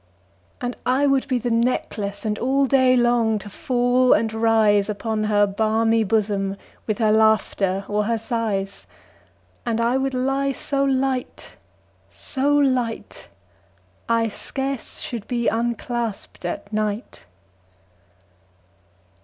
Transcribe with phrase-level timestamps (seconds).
[0.59, 5.25] And I would be the necklace, And all day long to fall and rise Upon
[5.25, 8.87] her balmy bosom, 15 With her laughter or her sighs:
[9.63, 11.55] And I would lie so light,
[12.09, 13.27] so light,
[14.09, 17.27] I scarce should be unclasp'd at night.